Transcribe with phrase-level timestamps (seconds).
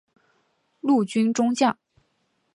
[0.79, 1.77] 陆军中将。